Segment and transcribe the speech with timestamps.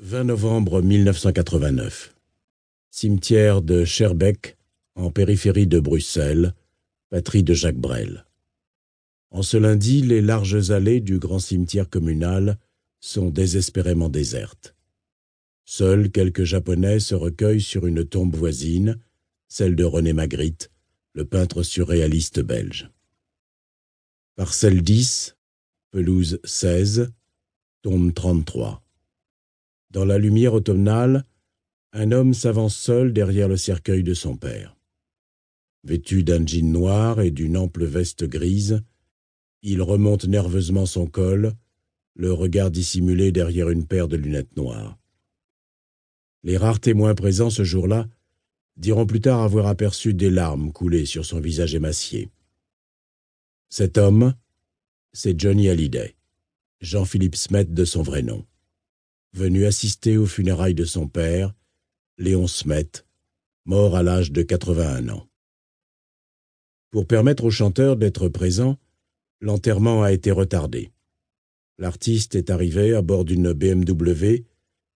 [0.00, 2.14] 20 novembre 1989.
[2.90, 4.58] Cimetière de Scherbeck,
[4.94, 6.54] en périphérie de Bruxelles,
[7.08, 8.26] patrie de Jacques Brel.
[9.30, 12.58] En ce lundi, les larges allées du grand cimetière communal
[13.00, 14.74] sont désespérément désertes.
[15.64, 18.98] Seuls quelques Japonais se recueillent sur une tombe voisine,
[19.48, 20.70] celle de René Magritte,
[21.14, 22.90] le peintre surréaliste belge.
[24.34, 25.38] Parcelle 10,
[25.90, 27.14] pelouse 16,
[27.80, 28.85] tombe 33.
[29.90, 31.24] Dans la lumière automnale,
[31.92, 34.76] un homme s'avance seul derrière le cercueil de son père.
[35.84, 38.82] Vêtu d'un jean noir et d'une ample veste grise,
[39.62, 41.52] il remonte nerveusement son col,
[42.14, 44.98] le regard dissimulé derrière une paire de lunettes noires.
[46.42, 48.08] Les rares témoins présents ce jour-là
[48.76, 52.28] diront plus tard avoir aperçu des larmes couler sur son visage émacié.
[53.68, 54.34] Cet homme,
[55.12, 56.16] c'est Johnny Hallyday,
[56.80, 58.44] Jean-Philippe Smet de son vrai nom
[59.32, 61.54] venu assister aux funérailles de son père,
[62.18, 63.04] Léon Smet,
[63.64, 65.28] mort à l'âge de 81 ans.
[66.90, 68.78] Pour permettre au chanteur d'être présent,
[69.40, 70.92] l'enterrement a été retardé.
[71.78, 74.44] L'artiste est arrivé à bord d'une BMW,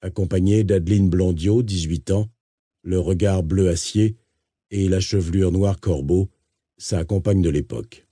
[0.00, 2.28] accompagné d'Adeline Blondiot, 18 ans,
[2.82, 4.16] le regard bleu acier
[4.70, 6.30] et la chevelure noire corbeau,
[6.76, 8.06] sa compagne de l'époque,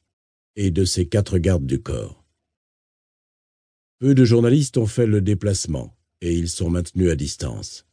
[0.54, 2.24] et de ses quatre gardes du corps.
[3.98, 7.84] Peu de journalistes ont fait le déplacement, et ils sont maintenus à distance.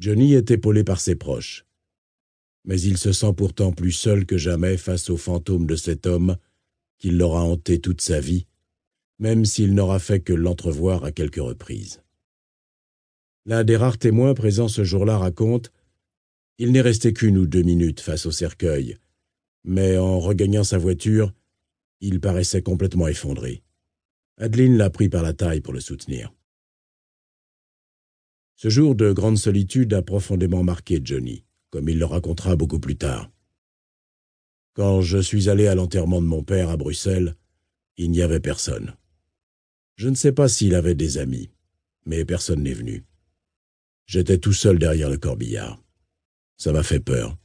[0.00, 1.64] Johnny est épaulé par ses proches,
[2.64, 6.36] mais il se sent pourtant plus seul que jamais face au fantôme de cet homme
[6.98, 8.46] qui l'aura hanté toute sa vie,
[9.20, 12.02] même s'il n'aura fait que l'entrevoir à quelques reprises.
[13.46, 15.70] L'un des rares témoins présents ce jour-là raconte
[16.58, 18.96] Il n'est resté qu'une ou deux minutes face au cercueil,
[19.62, 21.32] mais en regagnant sa voiture,
[22.00, 23.62] il paraissait complètement effondré.
[24.38, 26.32] Adeline l'a pris par la taille pour le soutenir.
[28.56, 32.96] Ce jour de grande solitude a profondément marqué Johnny, comme il le racontera beaucoup plus
[32.96, 33.30] tard.
[34.74, 37.36] Quand je suis allé à l'enterrement de mon père à Bruxelles,
[37.96, 38.96] il n'y avait personne.
[39.96, 41.50] Je ne sais pas s'il avait des amis,
[42.06, 43.04] mais personne n'est venu.
[44.06, 45.82] J'étais tout seul derrière le corbillard.
[46.56, 47.36] Ça m'a fait peur.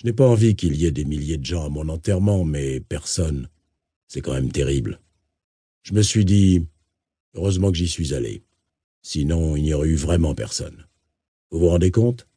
[0.00, 2.80] Je n'ai pas envie qu'il y ait des milliers de gens à mon enterrement, mais
[2.80, 3.48] personne.
[4.06, 5.00] C'est quand même terrible.
[5.82, 6.66] Je me suis dit,
[7.34, 8.42] heureusement que j'y suis allé.
[9.10, 10.86] Sinon, il n'y aurait eu vraiment personne.
[11.50, 12.28] Vous vous rendez compte?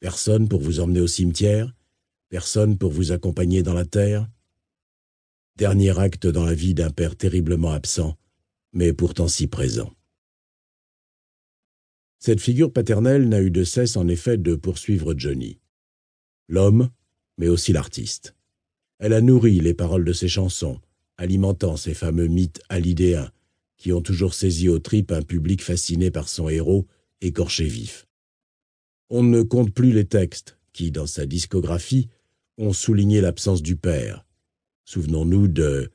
[0.00, 1.70] Personne pour vous emmener au cimetière?
[2.30, 4.26] Personne pour vous accompagner dans la terre?
[5.56, 8.16] Dernier acte dans la vie d'un père terriblement absent,
[8.72, 9.92] mais pourtant si présent.
[12.20, 15.60] Cette figure paternelle n'a eu de cesse en effet de poursuivre Johnny.
[16.48, 16.88] L'homme,
[17.36, 18.34] mais aussi l'artiste.
[18.98, 20.80] Elle a nourri les paroles de ses chansons,
[21.18, 23.30] alimentant ces fameux mythes alidéens
[23.84, 26.86] qui ont toujours saisi aux tripes un public fasciné par son héros,
[27.20, 28.06] écorché vif.
[29.10, 32.08] On ne compte plus les textes qui, dans sa discographie,
[32.56, 34.24] ont souligné l'absence du père.
[34.86, 35.90] Souvenons-nous de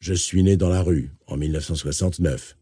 [0.00, 2.56] Je suis né dans la rue en 1969.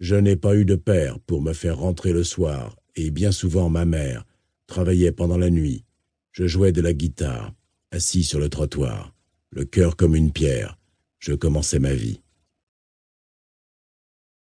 [0.00, 3.70] Je n'ai pas eu de père pour me faire rentrer le soir, et bien souvent
[3.70, 4.26] ma mère
[4.66, 5.86] travaillait pendant la nuit.
[6.30, 7.54] Je jouais de la guitare,
[7.90, 9.14] assis sur le trottoir,
[9.48, 10.78] le cœur comme une pierre.
[11.20, 12.20] Je commençais ma vie.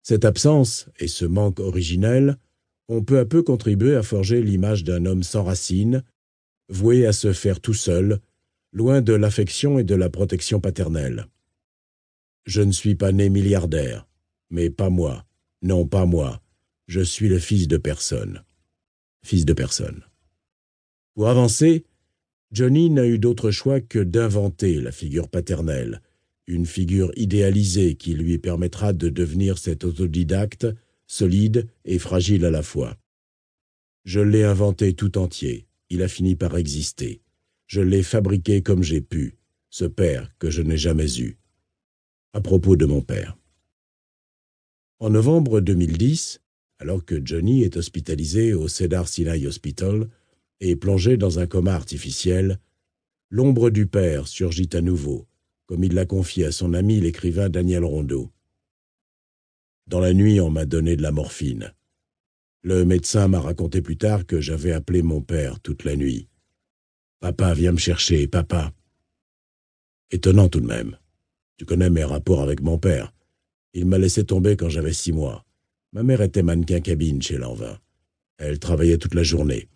[0.08, 2.38] Cette absence et ce manque originel
[2.88, 6.02] ont peu à peu contribué à forger l'image d'un homme sans racines,
[6.70, 8.18] voué à se faire tout seul,
[8.72, 11.26] loin de l'affection et de la protection paternelle.
[12.46, 14.08] Je ne suis pas né milliardaire,
[14.48, 15.26] mais pas moi,
[15.60, 16.40] non pas moi,
[16.86, 18.42] je suis le fils de personne.
[19.26, 20.06] Fils de personne.
[21.16, 21.84] Pour avancer,
[22.50, 26.00] Johnny n'a eu d'autre choix que d'inventer la figure paternelle,
[26.48, 30.66] une figure idéalisée qui lui permettra de devenir cet autodidacte,
[31.06, 32.96] solide et fragile à la fois.
[34.04, 37.20] Je l'ai inventé tout entier, il a fini par exister.
[37.66, 39.36] Je l'ai fabriqué comme j'ai pu,
[39.68, 41.36] ce père que je n'ai jamais eu.
[42.32, 43.36] À propos de mon père.
[45.00, 46.40] En novembre 2010,
[46.78, 50.08] alors que Johnny est hospitalisé au Cedar Sinai Hospital
[50.60, 52.58] et plongé dans un coma artificiel,
[53.28, 55.26] l'ombre du père surgit à nouveau,
[55.68, 58.32] comme il l'a confié à son ami l'écrivain Daniel Rondeau.
[59.86, 61.74] Dans la nuit, on m'a donné de la morphine.
[62.62, 66.26] Le médecin m'a raconté plus tard que j'avais appelé mon père toute la nuit.
[67.20, 68.72] Papa, viens me chercher, papa.
[70.10, 70.96] Étonnant tout de même.
[71.58, 73.12] Tu connais mes rapports avec mon père.
[73.74, 75.44] Il m'a laissé tomber quand j'avais six mois.
[75.92, 77.78] Ma mère était mannequin cabine chez Lanvin.
[78.38, 79.68] Elle travaillait toute la journée.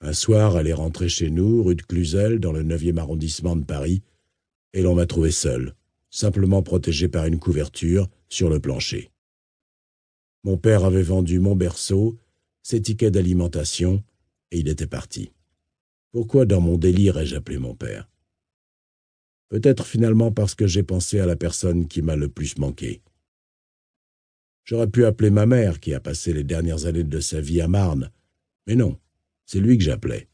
[0.00, 3.64] Un soir, elle est rentrée chez nous, rue de Cluzel, dans le neuvième arrondissement de
[3.64, 4.02] Paris,
[4.72, 5.74] et l'on m'a trouvé seul,
[6.10, 9.10] simplement protégé par une couverture sur le plancher.
[10.44, 12.18] Mon père avait vendu mon berceau,
[12.62, 14.02] ses tickets d'alimentation,
[14.50, 15.32] et il était parti.
[16.12, 18.08] Pourquoi dans mon délire ai-je appelé mon père?
[19.48, 23.00] Peut-être finalement parce que j'ai pensé à la personne qui m'a le plus manqué.
[24.64, 27.68] J'aurais pu appeler ma mère, qui a passé les dernières années de sa vie à
[27.68, 28.10] Marne,
[28.66, 28.98] mais non,
[29.46, 30.28] c'est lui que j'appelais.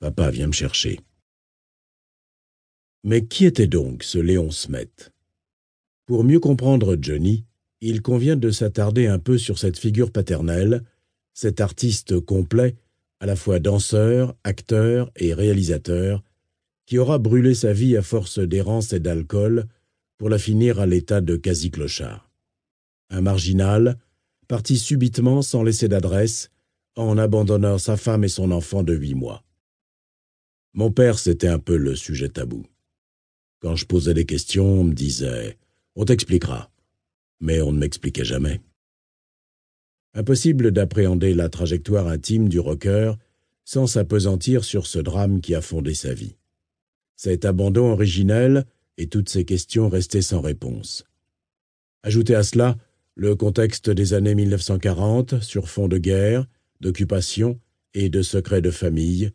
[0.00, 0.98] Papa vient me chercher.
[3.02, 4.90] Mais qui était donc ce Léon Smet?
[6.06, 7.44] Pour mieux comprendre Johnny,
[7.80, 10.84] il convient de s'attarder un peu sur cette figure paternelle,
[11.32, 12.76] cet artiste complet,
[13.20, 16.22] à la fois danseur, acteur et réalisateur,
[16.84, 19.66] qui aura brûlé sa vie à force d'errance et d'alcool
[20.18, 22.30] pour la finir à l'état de quasi-clochard.
[23.08, 23.98] Un marginal,
[24.46, 26.50] parti subitement sans laisser d'adresse,
[26.96, 29.42] en abandonnant sa femme et son enfant de huit mois.
[30.74, 32.66] Mon père, c'était un peu le sujet tabou.
[33.60, 35.58] Quand je posais des questions, on me disait
[35.94, 36.70] On t'expliquera.
[37.40, 38.60] Mais on ne m'expliquait jamais.
[40.14, 43.12] Impossible d'appréhender la trajectoire intime du rocker
[43.64, 46.36] sans s'apesantir sur ce drame qui a fondé sa vie.
[47.16, 48.64] Cet abandon originel
[48.96, 51.04] et toutes ces questions restaient sans réponse.
[52.02, 52.76] Ajoutez à cela
[53.14, 56.46] le contexte des années 1940 sur fond de guerre,
[56.80, 57.60] d'occupation
[57.92, 59.30] et de secrets de famille,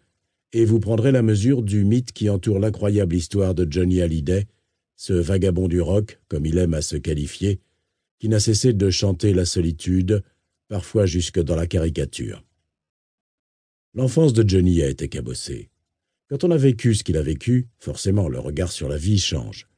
[0.54, 4.48] et vous prendrez la mesure du mythe qui entoure l'incroyable histoire de Johnny Hallyday,
[4.96, 7.60] ce vagabond du rock, comme il aime à se qualifier,
[8.20, 10.24] qui n'a cessé de chanter la solitude,
[10.68, 12.44] parfois jusque dans la caricature.
[13.94, 15.70] L'enfance de Johnny a été cabossée.
[16.30, 19.70] Quand on a vécu ce qu'il a vécu, forcément le regard sur la vie change.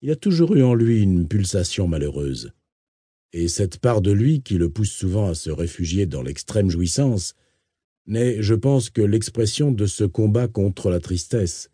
[0.00, 2.52] Il a toujours eu en lui une pulsation malheureuse.
[3.32, 7.34] Et cette part de lui qui le pousse souvent à se réfugier dans l'extrême jouissance
[8.06, 11.70] n'est, je pense, que l'expression de ce combat contre la tristesse,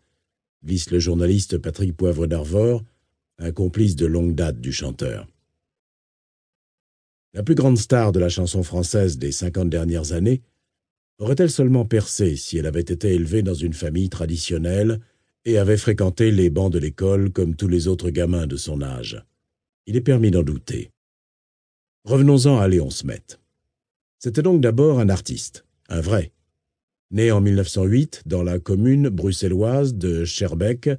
[0.63, 2.83] glisse le journaliste Patrick Poivre d'Arvor,
[3.37, 5.27] un complice de longue date du chanteur.
[7.33, 10.41] La plus grande star de la chanson française des cinquante dernières années
[11.19, 14.99] aurait-elle seulement percé si elle avait été élevée dans une famille traditionnelle
[15.45, 19.23] et avait fréquenté les bancs de l'école comme tous les autres gamins de son âge?
[19.85, 20.91] Il est permis d'en douter.
[22.03, 23.37] Revenons-en à Léon Smet.
[24.17, 26.31] C'était donc d'abord un artiste, un vrai.
[27.11, 30.89] Né en 1908 dans la commune bruxelloise de Scherbeck,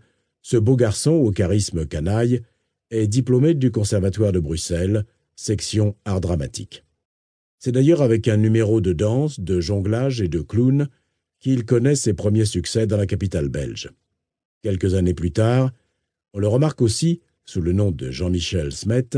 [0.43, 2.43] ce beau garçon au charisme canaille
[2.91, 5.07] est diplômé du Conservatoire de Bruxelles,
[5.37, 6.85] section art dramatique.
[7.59, 10.89] C'est d'ailleurs avec un numéro de danse, de jonglage et de clown
[11.41, 13.91] qu'il connaît ses premiers succès dans la capitale belge.
[14.63, 15.71] Quelques années plus tard,
[16.35, 19.11] on le remarque aussi, sous le nom de Jean-Michel Smet,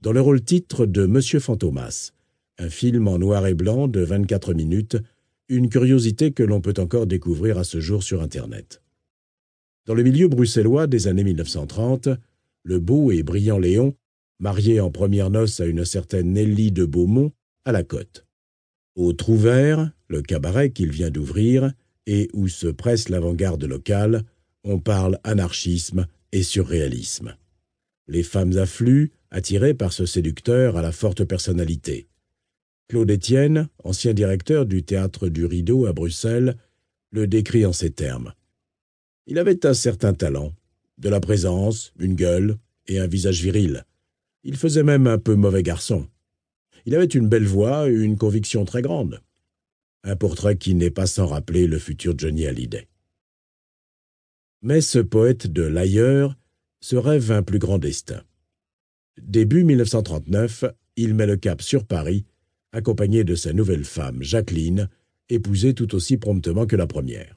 [0.00, 2.12] dans le rôle titre de Monsieur Fantomas,
[2.58, 4.96] un film en noir et blanc de 24 minutes,
[5.48, 8.82] une curiosité que l'on peut encore découvrir à ce jour sur Internet.
[9.86, 12.08] Dans le milieu bruxellois des années 1930,
[12.64, 13.94] le beau et brillant Léon,
[14.40, 17.32] marié en première noces à une certaine Nelly de Beaumont,
[17.64, 18.26] à la côte.
[18.96, 21.72] Au Trouvert, le cabaret qu'il vient d'ouvrir,
[22.06, 24.24] et où se presse l'avant-garde locale,
[24.64, 27.36] on parle anarchisme et surréalisme.
[28.06, 32.07] Les femmes affluent, attirées par ce séducteur à la forte personnalité.
[32.88, 36.56] Claude Étienne, ancien directeur du théâtre du Rideau à Bruxelles,
[37.10, 38.32] le décrit en ces termes.
[39.26, 40.54] Il avait un certain talent,
[40.96, 42.56] de la présence, une gueule
[42.86, 43.84] et un visage viril.
[44.42, 46.08] Il faisait même un peu mauvais garçon.
[46.86, 49.20] Il avait une belle voix et une conviction très grande.
[50.02, 52.88] Un portrait qui n'est pas sans rappeler le futur Johnny Hallyday.
[54.62, 56.36] Mais ce poète de l'ailleurs
[56.80, 58.22] se rêve un plus grand destin.
[59.20, 60.64] Début 1939,
[60.96, 62.24] il met le cap sur Paris,
[62.72, 64.88] accompagné de sa nouvelle femme, Jacqueline,
[65.28, 67.36] épousée tout aussi promptement que la première.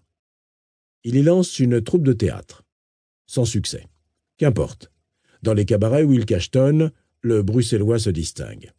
[1.03, 2.63] Il y lance une troupe de théâtre.
[3.25, 3.87] Sans succès.
[4.37, 4.91] Qu'importe.
[5.41, 8.71] Dans les cabarets où il cachetonne, le bruxellois se distingue.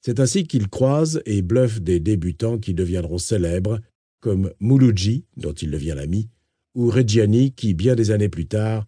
[0.00, 3.80] C'est ainsi qu'il croise et bluffe des débutants qui deviendront célèbres,
[4.20, 6.28] comme Mouloudji, dont il devient l'ami,
[6.74, 8.86] ou Reggiani, qui, bien des années plus tard,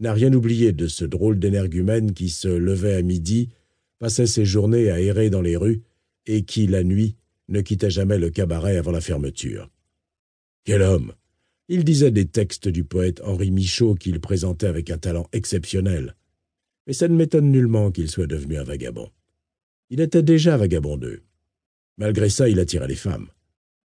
[0.00, 3.50] n'a rien oublié de ce drôle d'énergumène qui se levait à midi,
[3.98, 5.82] passait ses journées à errer dans les rues,
[6.26, 7.16] et qui, la nuit,
[7.48, 9.70] ne quittait jamais le cabaret avant la fermeture.
[10.64, 11.12] Quel homme
[11.68, 16.16] Il disait des textes du poète Henri Michaud qu'il présentait avec un talent exceptionnel.
[16.86, 19.10] Mais ça ne m'étonne nullement qu'il soit devenu un vagabond.
[19.90, 21.22] Il était déjà vagabondeux.
[21.98, 23.28] Malgré ça, il attirait les femmes.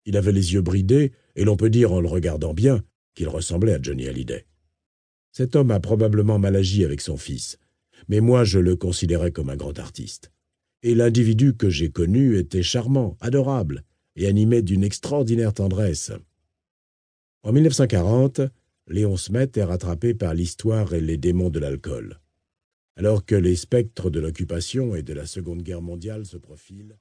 [0.05, 2.83] Il avait les yeux bridés, et l'on peut dire en le regardant bien
[3.15, 4.45] qu'il ressemblait à Johnny Hallyday.
[5.31, 7.57] Cet homme a probablement mal agi avec son fils,
[8.09, 10.32] mais moi je le considérais comme un grand artiste.
[10.83, 13.83] Et l'individu que j'ai connu était charmant, adorable,
[14.15, 16.11] et animé d'une extraordinaire tendresse.
[17.43, 18.41] En 1940,
[18.87, 22.19] Léon Smet est rattrapé par l'histoire et les démons de l'alcool.
[22.95, 26.97] Alors que les spectres de l'occupation et de la Seconde Guerre mondiale se profilent,